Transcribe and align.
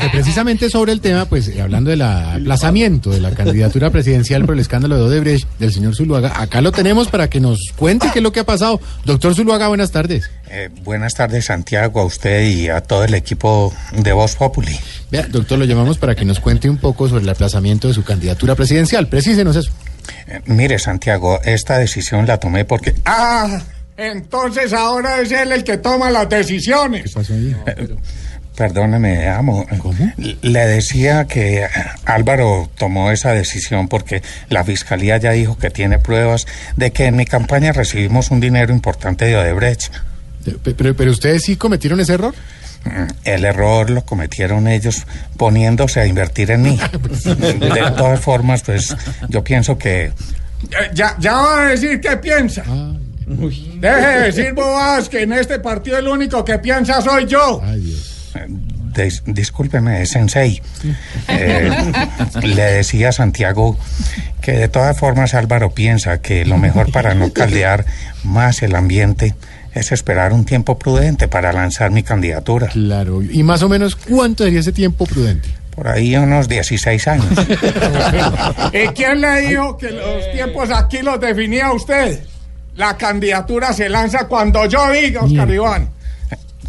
Eh, 0.00 0.08
Precisamente 0.12 0.70
sobre 0.70 0.92
el 0.92 1.00
tema, 1.00 1.24
pues 1.24 1.48
eh, 1.48 1.60
hablando 1.60 1.90
del 1.90 2.02
aplazamiento 2.02 3.10
de 3.10 3.20
la 3.20 3.32
candidatura 3.32 3.90
presidencial 3.90 4.44
por 4.44 4.54
el 4.54 4.60
escándalo 4.60 4.96
de 4.96 5.02
Odebrecht 5.02 5.48
del 5.58 5.72
señor 5.72 5.96
Zuluaga, 5.96 6.40
acá 6.40 6.60
lo 6.60 6.70
tenemos 6.70 7.08
para 7.08 7.28
que 7.28 7.40
nos 7.40 7.72
cuente 7.74 8.08
qué 8.12 8.20
es 8.20 8.22
lo 8.22 8.30
que 8.30 8.38
ha 8.38 8.46
pasado. 8.46 8.80
Doctor 9.04 9.34
Zuluaga, 9.34 9.66
buenas 9.66 9.90
tardes. 9.90 10.30
Eh, 10.50 10.70
buenas 10.84 11.14
tardes, 11.14 11.46
Santiago, 11.46 11.98
a 12.00 12.04
usted 12.04 12.44
y 12.48 12.68
a 12.68 12.80
todo 12.80 13.02
el 13.02 13.14
equipo 13.14 13.74
de 13.90 14.12
Voz 14.12 14.36
Populi. 14.36 14.78
Vea, 15.10 15.26
doctor, 15.26 15.58
lo 15.58 15.64
llamamos 15.64 15.98
para 15.98 16.14
que 16.14 16.24
nos 16.24 16.38
cuente 16.38 16.70
un 16.70 16.76
poco 16.76 17.08
sobre 17.08 17.24
el 17.24 17.28
aplazamiento 17.30 17.88
de 17.88 17.94
su 17.94 18.04
candidatura 18.04 18.54
presidencial. 18.54 19.08
Precísenos 19.08 19.56
eso. 19.56 19.72
Eh, 20.28 20.42
mire, 20.46 20.78
Santiago, 20.78 21.40
esta 21.42 21.76
decisión 21.76 22.24
la 22.24 22.38
tomé 22.38 22.64
porque... 22.64 22.94
Ah, 23.04 23.62
entonces 23.98 24.72
ahora 24.72 25.20
es 25.20 25.30
él 25.32 25.52
el 25.52 25.64
que 25.64 25.76
toma 25.76 26.10
las 26.10 26.28
decisiones. 26.28 27.02
¿Qué 27.04 27.10
pasó 27.10 27.34
ahí? 27.34 27.54
Perdóneme, 28.56 29.28
amo. 29.28 29.66
¿Cómo? 29.78 30.12
Le 30.16 30.66
decía 30.66 31.26
que 31.26 31.62
eh, 31.64 31.68
Álvaro 32.06 32.68
tomó 32.76 33.12
esa 33.12 33.30
decisión 33.32 33.86
porque 33.88 34.22
la 34.48 34.64
fiscalía 34.64 35.16
ya 35.18 35.30
dijo 35.32 35.56
que 35.58 35.70
tiene 35.70 35.98
pruebas 36.00 36.46
de 36.76 36.90
que 36.90 37.04
en 37.06 37.14
mi 37.16 37.24
campaña 37.24 37.72
recibimos 37.72 38.30
un 38.32 38.40
dinero 38.40 38.72
importante 38.72 39.26
de 39.26 39.36
Odebrecht. 39.36 39.92
Pe- 40.62 40.74
Pero, 40.74 40.96
pero 40.96 41.10
ustedes 41.12 41.42
sí 41.44 41.56
cometieron 41.56 42.00
ese 42.00 42.14
error. 42.14 42.34
Mm, 42.84 43.04
El 43.24 43.44
error 43.44 43.90
lo 43.90 44.04
cometieron 44.04 44.66
ellos 44.66 45.06
poniéndose 45.36 46.00
a 46.00 46.06
invertir 46.06 46.50
en 46.50 46.62
mí. 46.62 46.80
De 47.24 47.92
todas 47.96 48.18
formas, 48.20 48.62
pues 48.62 48.96
yo 49.28 49.44
pienso 49.44 49.78
que 49.78 50.04
Eh, 50.06 50.12
Ya, 50.94 51.14
ya 51.20 51.34
va 51.34 51.62
a 51.62 51.68
decir 51.68 52.00
qué 52.00 52.16
piensa. 52.16 52.64
Deje 53.28 54.06
de 54.06 54.20
decir 54.32 54.52
bobadas 54.54 55.08
que 55.08 55.22
en 55.22 55.32
este 55.32 55.58
partido 55.58 55.98
el 55.98 56.08
único 56.08 56.44
que 56.44 56.58
piensa 56.58 57.00
soy 57.02 57.26
yo. 57.26 57.60
ay, 57.64 57.80
Dios. 57.80 58.14
Dis- 58.94 59.22
discúlpeme, 59.26 60.04
sensei. 60.06 60.60
Eh, 61.28 61.70
le 62.42 62.62
decía 62.62 63.10
a 63.10 63.12
Santiago 63.12 63.78
que 64.40 64.52
de 64.52 64.68
todas 64.68 64.98
formas 64.98 65.34
Álvaro 65.34 65.70
piensa 65.70 66.20
que 66.20 66.44
lo 66.44 66.56
mejor 66.58 66.90
para 66.90 67.14
no 67.14 67.32
caldear 67.32 67.84
más 68.24 68.62
el 68.62 68.74
ambiente 68.74 69.34
es 69.74 69.92
esperar 69.92 70.32
un 70.32 70.44
tiempo 70.44 70.78
prudente 70.78 71.28
para 71.28 71.52
lanzar 71.52 71.90
mi 71.90 72.02
candidatura. 72.02 72.68
Claro. 72.68 73.22
¿Y 73.22 73.42
más 73.42 73.62
o 73.62 73.68
menos 73.68 73.94
cuánto 73.94 74.44
sería 74.44 74.60
ese 74.60 74.72
tiempo 74.72 75.06
prudente? 75.06 75.48
Por 75.74 75.86
ahí 75.86 76.16
unos 76.16 76.48
16 76.48 77.06
años. 77.08 77.26
¿Y 78.72 78.88
quién 78.94 79.20
le 79.20 79.40
dijo 79.42 79.76
que 79.76 79.90
los 79.90 80.32
tiempos 80.32 80.70
aquí 80.70 80.98
los 81.02 81.20
definía 81.20 81.70
usted? 81.72 82.20
La 82.78 82.96
candidatura 82.96 83.72
se 83.72 83.88
lanza 83.88 84.28
cuando 84.28 84.64
yo 84.66 84.88
diga, 84.92 85.24
Oscar 85.24 85.50
Iván. 85.50 85.90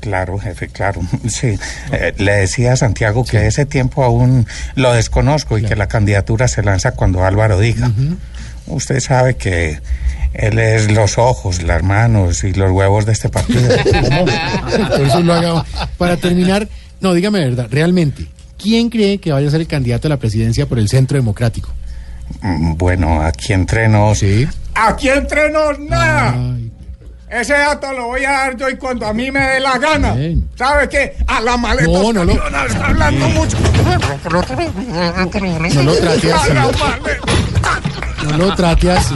Claro, 0.00 0.36
jefe, 0.36 0.66
claro. 0.66 1.00
Sí. 1.28 1.56
Eh, 1.92 2.12
le 2.18 2.32
decía 2.32 2.72
a 2.72 2.76
Santiago 2.76 3.24
que 3.24 3.46
ese 3.46 3.66
tiempo 3.66 4.02
aún 4.02 4.44
lo 4.74 4.92
desconozco 4.92 5.58
y 5.58 5.62
que 5.62 5.76
la 5.76 5.86
candidatura 5.86 6.48
se 6.48 6.64
lanza 6.64 6.90
cuando 6.92 7.24
Álvaro 7.24 7.60
diga. 7.60 7.92
Usted 8.66 8.98
sabe 8.98 9.36
que 9.36 9.80
él 10.34 10.58
es 10.58 10.90
los 10.90 11.18
ojos, 11.18 11.62
las 11.62 11.84
manos 11.84 12.42
y 12.42 12.52
los 12.52 12.72
huevos 12.72 13.06
de 13.06 13.12
este 13.12 13.28
partido. 13.28 13.62
Doctor 14.76 15.08
Zuluaga, 15.08 15.64
para 15.98 16.16
terminar, 16.16 16.68
no, 17.00 17.14
dígame 17.14 17.38
la 17.38 17.44
verdad, 17.46 17.68
realmente, 17.70 18.26
¿quién 18.58 18.90
cree 18.90 19.18
que 19.18 19.30
vaya 19.30 19.46
a 19.46 19.50
ser 19.52 19.60
el 19.60 19.68
candidato 19.68 20.08
a 20.08 20.10
la 20.10 20.16
presidencia 20.16 20.66
por 20.66 20.80
el 20.80 20.88
Centro 20.88 21.16
Democrático? 21.16 21.72
Mm, 22.40 22.74
bueno, 22.76 23.22
aquí 23.22 23.52
entre 23.52 23.88
nos. 23.88 24.18
Sí. 24.18 24.48
Aquí 24.74 25.08
entre 25.08 25.50
nos 25.50 25.78
nada. 25.78 26.34
Ay, 26.34 26.72
Ese 27.30 27.54
dato 27.54 27.92
lo 27.92 28.06
voy 28.06 28.24
a 28.24 28.30
dar 28.30 28.56
yo 28.56 28.68
y 28.68 28.76
cuando 28.76 29.06
a 29.06 29.12
mí 29.12 29.30
me 29.30 29.40
dé 29.40 29.60
la 29.60 29.78
gana. 29.78 30.12
Bien. 30.14 30.48
¿Sabe 30.56 30.88
qué? 30.88 31.16
A 31.26 31.40
la 31.40 31.56
maleta. 31.56 31.88
No, 31.88 32.12
no, 32.12 32.24
no. 32.24 32.32
Está 32.32 32.86
hablando 32.86 33.28
mucho. 33.30 33.56
no 35.74 35.82
lo 35.82 35.94
trate 35.96 36.32
así. 36.32 36.52
No 38.24 38.38
lo 38.38 38.54
trate 38.54 38.92
así. 38.92 39.14